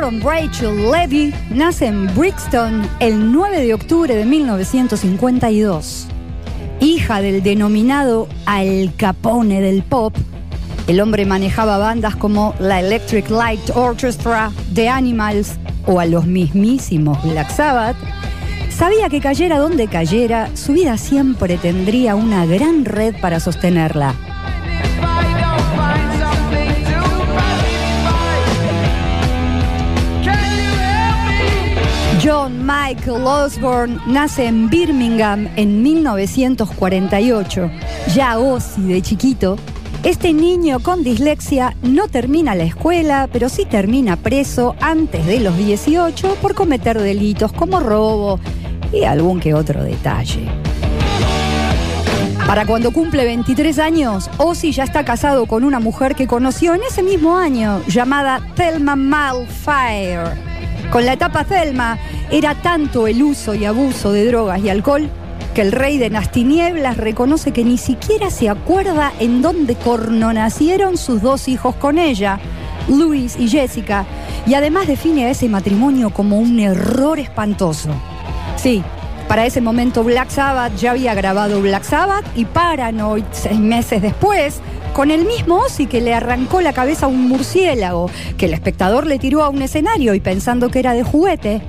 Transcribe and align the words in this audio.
Rachel 0.00 0.90
Levy 0.90 1.34
nace 1.50 1.84
en 1.86 2.06
Brixton 2.14 2.88
el 3.00 3.30
9 3.32 3.60
de 3.60 3.74
octubre 3.74 4.14
de 4.14 4.24
1952. 4.24 6.06
Hija 6.80 7.20
del 7.20 7.42
denominado 7.42 8.26
Al 8.46 8.94
Capone 8.96 9.60
del 9.60 9.82
pop, 9.82 10.16
el 10.86 11.02
hombre 11.02 11.26
manejaba 11.26 11.76
bandas 11.76 12.16
como 12.16 12.54
la 12.58 12.80
Electric 12.80 13.28
Light 13.28 13.60
Orchestra, 13.74 14.50
The 14.72 14.88
Animals 14.88 15.58
o 15.86 16.00
a 16.00 16.06
los 16.06 16.24
mismísimos 16.24 17.22
Black 17.22 17.50
Sabbath. 17.50 17.96
Sabía 18.70 19.10
que 19.10 19.20
cayera 19.20 19.58
donde 19.58 19.86
cayera, 19.86 20.48
su 20.54 20.72
vida 20.72 20.96
siempre 20.96 21.58
tendría 21.58 22.14
una 22.14 22.46
gran 22.46 22.86
red 22.86 23.14
para 23.20 23.38
sostenerla. 23.38 24.14
John 32.22 32.66
Michael 32.66 33.22
Osborne 33.24 33.98
nace 34.06 34.44
en 34.44 34.68
Birmingham 34.68 35.48
en 35.56 35.82
1948. 35.82 37.70
Ya 38.14 38.38
Ozzy 38.38 38.82
de 38.82 39.00
chiquito. 39.00 39.56
Este 40.02 40.34
niño 40.34 40.80
con 40.80 41.02
dislexia 41.02 41.74
no 41.82 42.08
termina 42.08 42.54
la 42.54 42.64
escuela, 42.64 43.26
pero 43.32 43.48
sí 43.48 43.64
termina 43.64 44.16
preso 44.16 44.76
antes 44.82 45.24
de 45.24 45.40
los 45.40 45.56
18 45.56 46.36
por 46.42 46.54
cometer 46.54 47.00
delitos 47.00 47.52
como 47.52 47.80
robo 47.80 48.38
y 48.92 49.04
algún 49.04 49.40
que 49.40 49.54
otro 49.54 49.82
detalle. 49.82 50.46
Para 52.46 52.66
cuando 52.66 52.92
cumple 52.92 53.24
23 53.24 53.78
años, 53.78 54.28
Ozzy 54.36 54.72
ya 54.72 54.84
está 54.84 55.06
casado 55.06 55.46
con 55.46 55.64
una 55.64 55.80
mujer 55.80 56.14
que 56.14 56.26
conoció 56.26 56.74
en 56.74 56.82
ese 56.82 57.02
mismo 57.02 57.38
año, 57.38 57.80
llamada 57.86 58.40
Thelma 58.56 58.94
Malfire. 58.94 60.49
Con 60.90 61.06
la 61.06 61.12
etapa 61.12 61.44
Thelma 61.44 61.98
era 62.32 62.56
tanto 62.56 63.06
el 63.06 63.22
uso 63.22 63.54
y 63.54 63.64
abuso 63.64 64.10
de 64.12 64.26
drogas 64.26 64.60
y 64.60 64.70
alcohol 64.70 65.08
que 65.54 65.62
el 65.62 65.70
rey 65.70 65.98
de 65.98 66.10
las 66.10 66.32
tinieblas 66.32 66.96
reconoce 66.96 67.52
que 67.52 67.64
ni 67.64 67.78
siquiera 67.78 68.28
se 68.30 68.48
acuerda 68.48 69.12
en 69.20 69.40
dónde 69.40 69.76
corno 69.76 70.32
nacieron 70.32 70.96
sus 70.96 71.22
dos 71.22 71.46
hijos 71.46 71.76
con 71.76 71.98
ella, 71.98 72.40
Luis 72.88 73.36
y 73.38 73.48
Jessica, 73.48 74.04
y 74.46 74.54
además 74.54 74.88
define 74.88 75.26
a 75.26 75.30
ese 75.30 75.48
matrimonio 75.48 76.10
como 76.10 76.38
un 76.38 76.58
error 76.58 77.20
espantoso. 77.20 77.90
Sí, 78.56 78.82
para 79.30 79.46
ese 79.46 79.60
momento 79.60 80.02
Black 80.02 80.28
Sabbath 80.28 80.74
ya 80.74 80.90
había 80.90 81.14
grabado 81.14 81.62
Black 81.62 81.84
Sabbath 81.84 82.24
y 82.34 82.46
Paranoid 82.46 83.22
seis 83.30 83.60
meses 83.60 84.02
después, 84.02 84.60
con 84.92 85.12
el 85.12 85.24
mismo 85.24 85.60
Ozzy 85.60 85.86
que 85.86 86.00
le 86.00 86.12
arrancó 86.12 86.60
la 86.60 86.72
cabeza 86.72 87.06
a 87.06 87.08
un 87.08 87.28
murciélago, 87.28 88.10
que 88.36 88.46
el 88.46 88.54
espectador 88.54 89.06
le 89.06 89.20
tiró 89.20 89.44
a 89.44 89.48
un 89.48 89.62
escenario 89.62 90.14
y 90.14 90.20
pensando 90.20 90.68
que 90.68 90.80
era 90.80 90.94
de 90.94 91.04
juguete. 91.04 91.62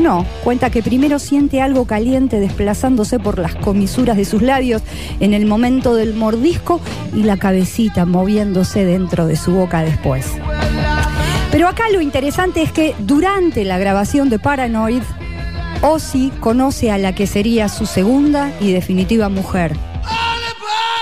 No, 0.00 0.24
cuenta 0.42 0.70
que 0.70 0.82
primero 0.82 1.18
siente 1.18 1.60
algo 1.60 1.86
caliente 1.86 2.40
desplazándose 2.40 3.18
por 3.18 3.38
las 3.38 3.56
comisuras 3.56 4.16
de 4.16 4.24
sus 4.24 4.40
labios 4.40 4.80
en 5.20 5.34
el 5.34 5.44
momento 5.44 5.94
del 5.94 6.14
mordisco 6.14 6.80
y 7.14 7.24
la 7.24 7.36
cabecita 7.36 8.06
moviéndose 8.06 8.86
dentro 8.86 9.26
de 9.26 9.36
su 9.36 9.50
boca 9.50 9.82
después. 9.82 10.28
Pero 11.50 11.68
acá 11.68 11.84
lo 11.92 12.00
interesante 12.00 12.62
es 12.62 12.72
que 12.72 12.94
durante 13.00 13.66
la 13.66 13.76
grabación 13.76 14.30
de 14.30 14.38
Paranoid, 14.38 15.02
Ozzy 15.84 16.30
conoce 16.38 16.92
a 16.92 16.98
la 16.98 17.12
que 17.12 17.26
sería 17.26 17.68
su 17.68 17.86
segunda 17.86 18.52
y 18.60 18.70
definitiva 18.72 19.28
mujer, 19.28 19.76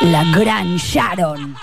la 0.00 0.24
gran 0.34 0.78
Sharon. 0.78 1.54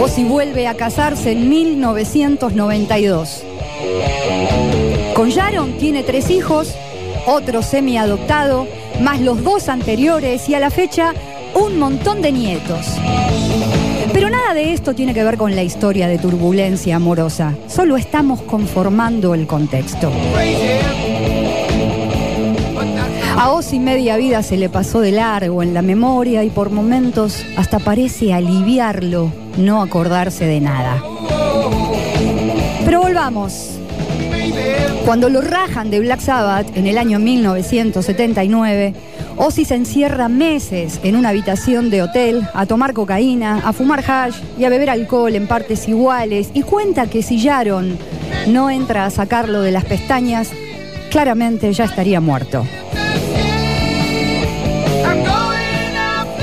Ozzy 0.00 0.22
vuelve 0.22 0.68
a 0.68 0.76
casarse 0.76 1.32
en 1.32 1.48
1992. 1.48 3.42
Con 5.14 5.30
Sharon 5.30 5.78
tiene 5.78 6.04
tres 6.04 6.30
hijos, 6.30 6.76
otro 7.26 7.62
semi-adoptado, 7.62 8.66
más 9.00 9.20
los 9.20 9.42
dos 9.42 9.68
anteriores 9.68 10.48
y 10.48 10.54
a 10.54 10.60
la 10.60 10.70
fecha 10.70 11.14
un 11.54 11.78
montón 11.78 12.22
de 12.22 12.32
nietos. 12.32 12.86
Pero 14.12 14.28
nada 14.30 14.54
de 14.54 14.72
esto 14.72 14.94
tiene 14.94 15.14
que 15.14 15.24
ver 15.24 15.36
con 15.36 15.54
la 15.54 15.62
historia 15.62 16.08
de 16.08 16.18
turbulencia 16.18 16.96
amorosa, 16.96 17.54
solo 17.68 17.96
estamos 17.96 18.42
conformando 18.42 19.34
el 19.34 19.46
contexto. 19.46 20.10
A 23.36 23.50
Ozzy 23.50 23.78
media 23.78 24.16
vida 24.16 24.42
se 24.42 24.56
le 24.56 24.68
pasó 24.68 25.00
de 25.00 25.12
largo 25.12 25.62
en 25.62 25.72
la 25.72 25.82
memoria 25.82 26.44
y 26.44 26.50
por 26.50 26.70
momentos 26.70 27.44
hasta 27.56 27.78
parece 27.78 28.34
aliviarlo 28.34 29.32
no 29.56 29.82
acordarse 29.82 30.44
de 30.44 30.60
nada. 30.60 31.02
Pero 32.84 33.00
volvamos. 33.00 33.81
Cuando 35.04 35.28
lo 35.28 35.40
rajan 35.40 35.90
de 35.90 36.00
Black 36.00 36.20
Sabbath 36.20 36.76
en 36.76 36.86
el 36.86 36.96
año 36.96 37.18
1979, 37.18 38.94
Ozzy 39.36 39.64
se 39.64 39.74
encierra 39.74 40.28
meses 40.28 41.00
en 41.02 41.16
una 41.16 41.30
habitación 41.30 41.90
de 41.90 42.02
hotel 42.02 42.46
a 42.54 42.66
tomar 42.66 42.92
cocaína, 42.92 43.60
a 43.64 43.72
fumar 43.72 44.04
hash 44.06 44.36
y 44.56 44.64
a 44.64 44.68
beber 44.68 44.90
alcohol 44.90 45.34
en 45.34 45.46
partes 45.46 45.88
iguales 45.88 46.50
y 46.54 46.62
cuenta 46.62 47.08
que 47.08 47.22
si 47.22 47.38
Sharon 47.38 47.98
no 48.46 48.70
entra 48.70 49.04
a 49.04 49.10
sacarlo 49.10 49.60
de 49.60 49.72
las 49.72 49.84
pestañas, 49.84 50.50
claramente 51.10 51.72
ya 51.72 51.84
estaría 51.84 52.20
muerto. 52.20 52.64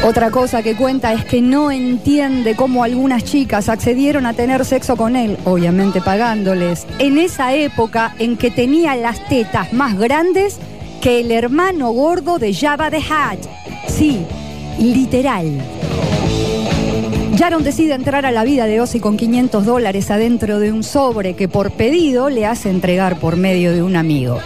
Otra 0.01 0.31
cosa 0.31 0.63
que 0.63 0.75
cuenta 0.75 1.11
es 1.11 1.25
que 1.25 1.41
no 1.41 1.71
entiende 1.71 2.55
cómo 2.55 2.85
algunas 2.85 3.25
chicas 3.25 3.67
accedieron 3.67 4.25
a 4.25 4.33
tener 4.33 4.63
sexo 4.63 4.95
con 4.95 5.17
él, 5.17 5.37
obviamente 5.43 5.99
pagándoles, 5.99 6.87
en 6.99 7.17
esa 7.17 7.53
época 7.53 8.15
en 8.17 8.37
que 8.37 8.49
tenía 8.49 8.95
las 8.95 9.27
tetas 9.27 9.73
más 9.73 9.97
grandes 9.99 10.57
que 11.01 11.19
el 11.19 11.31
hermano 11.31 11.91
gordo 11.91 12.39
de 12.39 12.53
Java 12.53 12.89
the 12.89 13.01
Hat. 13.09 13.39
Sí, 13.89 14.25
literal. 14.79 15.61
Jaron 17.37 17.63
decide 17.63 17.93
entrar 17.93 18.25
a 18.25 18.31
la 18.31 18.45
vida 18.45 18.67
de 18.67 18.79
Ozzy 18.79 19.01
con 19.01 19.17
500 19.17 19.65
dólares 19.65 20.09
adentro 20.11 20.59
de 20.59 20.71
un 20.71 20.83
sobre 20.83 21.33
que 21.33 21.49
por 21.49 21.71
pedido 21.71 22.29
le 22.29 22.45
hace 22.45 22.69
entregar 22.69 23.19
por 23.19 23.35
medio 23.35 23.73
de 23.73 23.83
un 23.83 23.97
amigo. 23.97 24.39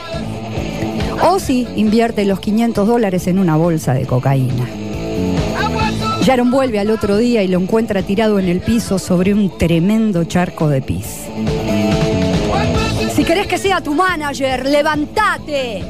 Ozzy 1.21 1.67
invierte 1.75 2.25
los 2.25 2.39
500 2.39 2.87
dólares 2.87 3.27
en 3.27 3.37
una 3.37 3.55
bolsa 3.55 3.93
de 3.93 4.07
cocaína. 4.07 4.82
Jaron 6.25 6.51
vuelve 6.51 6.79
al 6.79 6.89
otro 6.89 7.17
día 7.17 7.43
y 7.43 7.49
lo 7.49 7.59
encuentra 7.59 8.01
tirado 8.01 8.39
en 8.39 8.47
el 8.47 8.61
piso 8.61 8.97
sobre 8.97 9.33
un 9.33 9.57
tremendo 9.57 10.23
charco 10.23 10.69
de 10.69 10.81
pis. 10.81 11.25
Si 13.13 13.25
querés 13.25 13.45
que 13.47 13.57
sea 13.57 13.81
tu 13.81 13.93
manager, 13.93 14.65
levántate. 14.65 15.83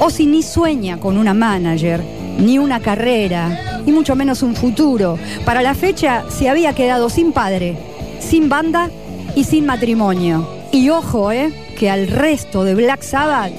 Ozzy 0.00 0.26
ni 0.26 0.42
sueña 0.42 1.00
con 1.00 1.16
una 1.16 1.32
manager, 1.32 2.02
ni 2.38 2.58
una 2.58 2.80
carrera, 2.80 3.80
ni 3.86 3.92
mucho 3.92 4.14
menos 4.14 4.42
un 4.42 4.54
futuro. 4.54 5.18
Para 5.46 5.62
la 5.62 5.74
fecha 5.74 6.24
se 6.28 6.50
había 6.50 6.74
quedado 6.74 7.08
sin 7.08 7.32
padre, 7.32 7.78
sin 8.20 8.50
banda 8.50 8.90
y 9.34 9.44
sin 9.44 9.64
matrimonio. 9.64 10.46
Y 10.72 10.90
ojo, 10.90 11.32
eh, 11.32 11.50
que 11.78 11.88
al 11.88 12.06
resto 12.06 12.64
de 12.64 12.74
Black 12.74 13.00
Sabbath 13.00 13.52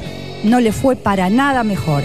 no 0.43 0.59
le 0.59 0.71
fue 0.71 0.95
para 0.95 1.31
nada 1.31 1.63
mejor. 1.63 2.03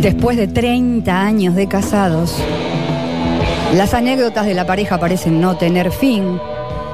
Después 0.00 0.36
de 0.38 0.48
30 0.48 1.20
años 1.20 1.54
de 1.54 1.68
casados, 1.68 2.34
las 3.74 3.92
anécdotas 3.92 4.46
de 4.46 4.54
la 4.54 4.66
pareja 4.66 4.98
parecen 4.98 5.42
no 5.42 5.58
tener 5.58 5.92
fin, 5.92 6.40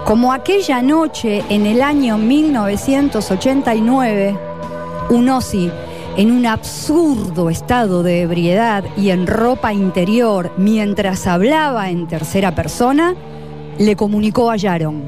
como 0.04 0.32
aquella 0.32 0.82
noche 0.82 1.44
en 1.48 1.66
el 1.66 1.82
año 1.82 2.18
1989, 2.18 4.36
un 5.10 5.28
Ozzy 5.28 5.70
en 6.16 6.32
un 6.32 6.46
absurdo 6.46 7.48
estado 7.48 8.02
de 8.02 8.22
ebriedad 8.22 8.82
y 8.96 9.10
en 9.10 9.28
ropa 9.28 9.72
interior 9.72 10.52
mientras 10.56 11.28
hablaba 11.28 11.90
en 11.90 12.08
tercera 12.08 12.56
persona, 12.56 13.14
le 13.78 13.94
comunicó 13.94 14.50
a 14.50 14.56
Sharon. 14.56 15.04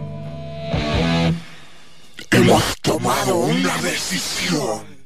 Hemos 2.31 2.63
tomado 2.81 3.39
una 3.39 3.77
decisión. 3.79 4.98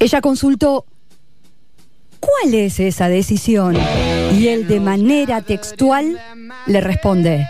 Ella 0.00 0.20
consultó, 0.20 0.86
¿cuál 2.20 2.54
es 2.54 2.78
esa 2.78 3.08
decisión? 3.08 3.76
Y 4.32 4.46
él 4.46 4.68
de 4.68 4.78
manera 4.78 5.42
textual 5.42 6.20
le 6.66 6.80
responde, 6.80 7.46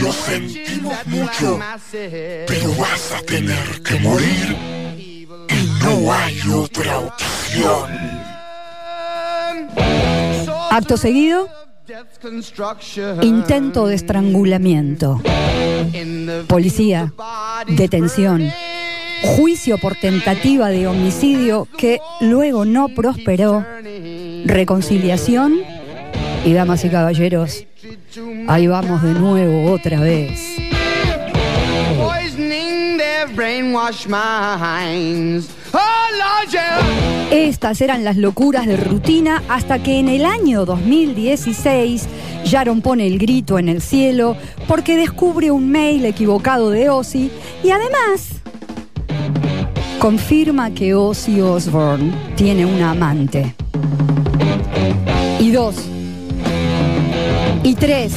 Lo 0.00 0.12
sentimos 0.12 1.06
mucho, 1.06 1.58
pero 2.46 2.74
vas 2.78 3.12
a 3.12 3.22
tener 3.22 3.82
que 3.82 3.98
morir 4.00 4.56
y 4.98 5.26
no 5.82 6.12
hay 6.12 6.40
otra 6.50 6.98
opción. 7.00 7.90
acto 10.70 10.96
seguido, 10.96 11.48
intento 13.20 13.86
de 13.86 13.94
estrangulamiento, 13.96 15.20
policía, 16.46 17.12
detención, 17.68 18.50
juicio 19.22 19.78
por 19.78 19.96
tentativa 19.96 20.68
de 20.68 20.86
homicidio 20.86 21.68
que 21.76 22.00
luego 22.20 22.64
no 22.64 22.88
prosperó, 22.88 23.64
reconciliación 24.44 25.60
y 26.44 26.52
damas 26.52 26.84
y 26.84 26.88
caballeros, 26.88 27.66
ahí 28.48 28.66
vamos 28.66 29.02
de 29.02 29.14
nuevo 29.14 29.72
otra 29.72 30.00
vez. 30.00 30.40
Estas 37.30 37.80
eran 37.80 38.04
las 38.04 38.16
locuras 38.16 38.66
de 38.66 38.76
rutina 38.76 39.42
hasta 39.48 39.82
que 39.82 39.98
en 39.98 40.08
el 40.08 40.24
año 40.24 40.64
2016 40.64 42.08
Sharon 42.44 42.82
pone 42.82 43.06
el 43.06 43.18
grito 43.18 43.58
en 43.58 43.68
el 43.68 43.80
cielo 43.80 44.36
porque 44.66 44.96
descubre 44.96 45.50
un 45.50 45.70
mail 45.70 46.04
equivocado 46.06 46.70
de 46.70 46.90
Ozzy 46.90 47.30
y 47.62 47.70
además 47.70 48.39
confirma 50.00 50.70
que 50.70 50.94
Ozzy 50.94 51.42
Osbourne 51.42 52.10
tiene 52.34 52.64
una 52.64 52.92
amante. 52.92 53.54
Y 55.38 55.50
dos. 55.50 55.76
Y 57.62 57.74
tres. 57.74 58.14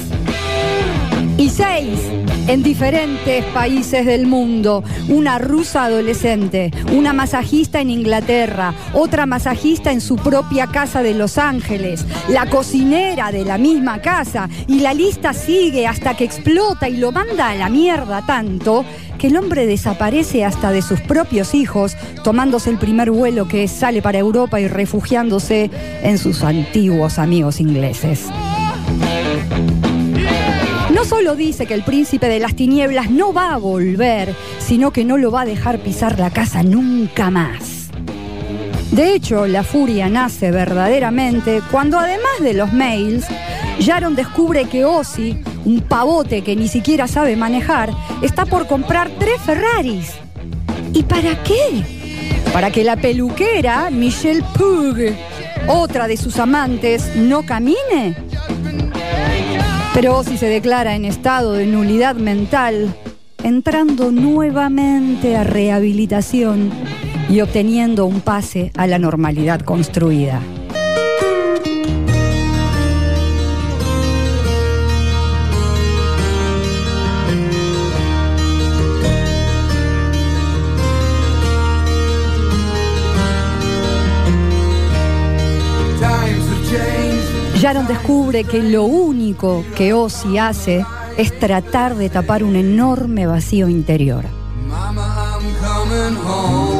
Y 1.37 1.49
seis. 1.49 1.99
En 2.47 2.63
diferentes 2.63 3.43
países 3.45 4.05
del 4.05 4.27
mundo. 4.27 4.81
Una 5.09 5.39
rusa 5.39 5.85
adolescente, 5.85 6.71
una 6.93 7.11
masajista 7.11 7.81
en 7.81 7.89
Inglaterra, 7.89 8.73
otra 8.93 9.25
masajista 9.25 9.91
en 9.91 9.99
su 9.99 10.15
propia 10.15 10.67
casa 10.67 11.03
de 11.03 11.13
Los 11.13 11.37
Ángeles, 11.37 12.05
la 12.29 12.45
cocinera 12.49 13.31
de 13.33 13.43
la 13.43 13.57
misma 13.57 14.01
casa. 14.01 14.49
Y 14.67 14.79
la 14.79 14.93
lista 14.93 15.33
sigue 15.33 15.85
hasta 15.85 16.15
que 16.15 16.23
explota 16.23 16.87
y 16.87 16.95
lo 16.95 17.11
manda 17.11 17.49
a 17.49 17.55
la 17.55 17.69
mierda 17.69 18.25
tanto 18.25 18.85
que 19.23 19.27
el 19.27 19.37
hombre 19.37 19.65
desaparece 19.65 20.43
hasta 20.43 20.73
de 20.73 20.81
sus 20.81 20.99
propios 20.99 21.55
hijos, 21.55 21.95
tomándose 22.25 22.69
el 22.69 22.77
primer 22.77 23.09
vuelo 23.09 23.47
que 23.47 23.69
sale 23.69 24.01
para 24.01 24.19
Europa 24.19 24.59
y 24.59 24.67
refugiándose 24.67 25.71
en 26.01 26.17
sus 26.17 26.43
antiguos 26.43 27.17
amigos 27.19 27.61
ingleses. 27.61 28.25
No 30.93 31.05
solo 31.05 31.37
dice 31.37 31.65
que 31.65 31.73
el 31.73 31.83
príncipe 31.83 32.27
de 32.27 32.39
las 32.39 32.53
tinieblas 32.53 33.11
no 33.11 33.31
va 33.31 33.53
a 33.53 33.57
volver, 33.57 34.35
sino 34.59 34.91
que 34.91 35.05
no 35.05 35.15
lo 35.15 35.31
va 35.31 35.43
a 35.43 35.45
dejar 35.45 35.79
pisar 35.79 36.19
la 36.19 36.29
casa 36.29 36.61
nunca 36.61 37.31
más. 37.31 37.87
De 38.91 39.13
hecho, 39.13 39.47
la 39.47 39.63
furia 39.63 40.09
nace 40.09 40.51
verdaderamente 40.51 41.61
cuando 41.71 41.97
además 41.97 42.41
de 42.41 42.55
los 42.55 42.73
mails, 42.73 43.25
Sharon 43.79 44.15
descubre 44.15 44.65
que 44.65 44.83
Ozzy, 44.83 45.37
un 45.65 45.81
pavote 45.81 46.41
que 46.41 46.55
ni 46.55 46.67
siquiera 46.67 47.07
sabe 47.07 47.35
manejar, 47.35 47.91
está 48.21 48.45
por 48.45 48.67
comprar 48.67 49.09
tres 49.19 49.41
Ferraris. 49.41 50.13
¿Y 50.93 51.03
para 51.03 51.41
qué? 51.43 51.83
Para 52.51 52.71
que 52.71 52.83
la 52.83 52.95
peluquera, 52.97 53.89
Michelle 53.89 54.43
Pug, 54.57 54.97
otra 55.67 56.07
de 56.07 56.17
sus 56.17 56.37
amantes, 56.39 57.15
no 57.15 57.43
camine. 57.43 58.15
Pero 59.93 60.17
Ozzy 60.17 60.37
se 60.37 60.47
declara 60.47 60.95
en 60.95 61.05
estado 61.05 61.53
de 61.53 61.65
nulidad 61.65 62.15
mental, 62.15 62.93
entrando 63.43 64.11
nuevamente 64.11 65.35
a 65.35 65.43
rehabilitación 65.43 66.71
y 67.29 67.41
obteniendo 67.41 68.05
un 68.05 68.21
pase 68.21 68.71
a 68.75 68.87
la 68.87 68.99
normalidad 68.99 69.61
construida. 69.61 70.41
Sharon 87.63 87.87
descubre 87.87 88.43
que 88.43 88.61
lo 88.61 88.83
único 88.83 89.63
que 89.77 89.93
Ozzy 89.93 90.37
hace 90.37 90.85
es 91.17 91.39
tratar 91.39 91.95
de 91.95 92.09
tapar 92.09 92.43
un 92.43 92.57
enorme 92.57 93.25
vacío 93.25 93.69
interior. 93.69 94.25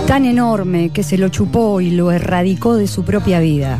Tan 0.05 0.25
enorme 0.25 0.89
que 0.89 1.03
se 1.03 1.17
lo 1.17 1.29
chupó 1.29 1.79
y 1.79 1.91
lo 1.91 2.11
erradicó 2.11 2.75
de 2.75 2.87
su 2.87 3.05
propia 3.05 3.39
vida. 3.39 3.79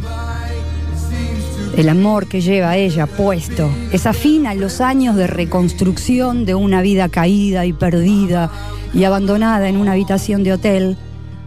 El 1.75 1.89
amor 1.89 2.27
que 2.27 2.39
lleva 2.39 2.77
ella 2.77 3.05
puesto 3.05 3.69
es 3.91 4.05
afín 4.05 4.47
a 4.47 4.55
los 4.55 4.79
años 4.79 5.17
de 5.17 5.27
reconstrucción 5.27 6.45
de 6.45 6.55
una 6.55 6.81
vida 6.81 7.09
caída 7.09 7.65
y 7.65 7.73
perdida 7.73 8.49
y 8.93 9.03
abandonada 9.03 9.67
en 9.67 9.75
una 9.75 9.91
habitación 9.91 10.45
de 10.45 10.53
hotel 10.53 10.97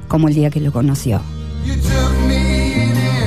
como 0.07 0.29
el 0.29 0.35
día 0.35 0.51
que 0.51 0.61
lo 0.61 0.71
conoció. 0.71 1.23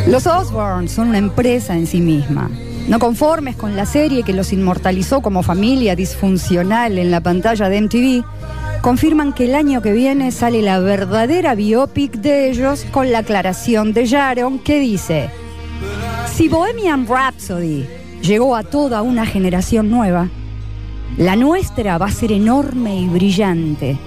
Los 0.10 0.26
Osborne 0.26 0.88
son 0.88 1.10
una 1.10 1.20
empresa 1.20 1.76
en 1.76 1.86
sí 1.86 2.02
misma. 2.02 2.50
No 2.88 2.98
conformes 2.98 3.56
con 3.56 3.76
la 3.76 3.86
serie 3.86 4.24
que 4.24 4.34
los 4.34 4.52
inmortalizó 4.52 5.22
como 5.22 5.44
familia 5.44 5.96
disfuncional 5.96 6.98
en 6.98 7.12
la 7.12 7.22
pantalla 7.22 7.70
de 7.70 7.80
MTV, 7.80 8.82
confirman 8.82 9.34
que 9.34 9.46
el 9.46 9.54
año 9.54 9.84
que 9.84 9.92
viene 9.92 10.32
sale 10.32 10.64
la 10.64 10.80
verdadera 10.80 11.54
biopic 11.54 12.14
de 12.14 12.50
ellos 12.50 12.88
con 12.92 13.12
la 13.12 13.20
aclaración 13.20 13.94
de 13.94 14.08
Sharon 14.08 14.58
que 14.58 14.80
dice, 14.80 15.30
si 16.34 16.50
Bohemian 16.50 17.06
Rhapsody 17.06 17.86
llegó 18.24 18.56
a 18.56 18.64
toda 18.64 19.04
una 19.04 19.28
generación 19.28 19.92
nueva, 19.92 20.28
la 21.18 21.36
nuestra 21.36 22.00
va 22.00 22.08
a 22.08 22.12
ser 22.12 22.32
enorme 22.32 23.00
y 23.00 23.08
brillante. 23.08 24.00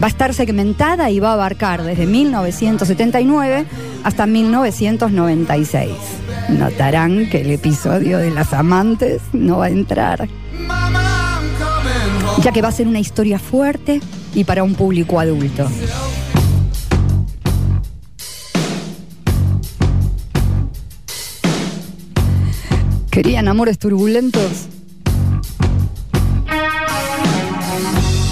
Va 0.00 0.06
a 0.06 0.10
estar 0.10 0.32
segmentada 0.34 1.10
y 1.10 1.18
va 1.18 1.30
a 1.30 1.32
abarcar 1.32 1.82
desde 1.82 2.06
1979 2.06 3.66
hasta 4.04 4.26
1996. 4.26 5.90
Notarán 6.50 7.28
que 7.28 7.42
el 7.42 7.50
episodio 7.50 8.18
de 8.18 8.30
las 8.30 8.52
amantes 8.52 9.20
no 9.32 9.58
va 9.58 9.66
a 9.66 9.70
entrar, 9.70 10.28
ya 12.42 12.52
que 12.52 12.62
va 12.62 12.68
a 12.68 12.72
ser 12.72 12.86
una 12.86 13.00
historia 13.00 13.38
fuerte 13.38 14.00
y 14.34 14.44
para 14.44 14.62
un 14.62 14.74
público 14.74 15.20
adulto. 15.20 15.68
¿Querían 23.10 23.48
amores 23.48 23.78
turbulentos? 23.78 24.68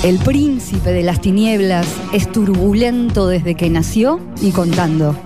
El 0.04 0.18
príncipe 0.18 0.92
de 0.92 1.02
las 1.02 1.20
tinieblas 1.20 1.88
es 2.12 2.30
turbulento 2.30 3.26
desde 3.26 3.56
que 3.56 3.68
nació 3.68 4.20
y 4.40 4.52
contando. 4.52 5.16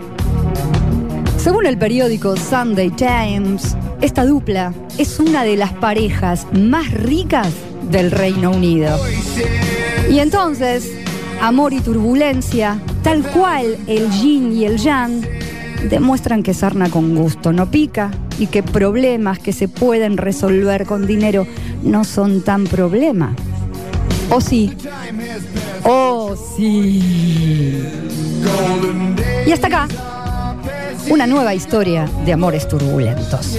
Según 1.43 1.65
el 1.65 1.79
periódico 1.79 2.37
Sunday 2.37 2.91
Times, 2.91 3.75
esta 4.03 4.27
dupla 4.27 4.75
es 4.99 5.19
una 5.19 5.43
de 5.43 5.57
las 5.57 5.73
parejas 5.73 6.47
más 6.53 6.91
ricas 6.93 7.49
del 7.91 8.11
Reino 8.11 8.51
Unido. 8.51 9.01
Y 10.11 10.19
entonces, 10.19 10.93
amor 11.41 11.73
y 11.73 11.81
turbulencia, 11.81 12.79
tal 13.03 13.23
cual 13.23 13.79
el 13.87 14.11
yin 14.11 14.53
y 14.53 14.67
el 14.67 14.77
yang, 14.77 15.23
demuestran 15.89 16.43
que 16.43 16.53
sarna 16.53 16.91
con 16.91 17.15
gusto 17.15 17.55
no 17.55 17.71
pica 17.71 18.11
y 18.39 18.49
que 18.49 18.63
problemas 18.63 19.39
que 19.39 19.55
se 19.55 19.67
pueden 19.67 20.19
resolver 20.19 20.85
con 20.85 21.07
dinero 21.07 21.47
no 21.83 22.05
son 22.05 22.43
tan 22.43 22.65
problema. 22.65 23.35
¿O 24.29 24.43
sí? 24.43 24.75
¡Oh, 25.85 26.37
sí! 26.55 27.83
Y 29.47 29.53
hasta 29.53 29.69
acá, 29.69 29.89
una 31.09 31.27
nueva 31.27 31.55
historia 31.55 32.09
de 32.25 32.33
amores 32.33 32.69
turbulentos. 32.69 33.57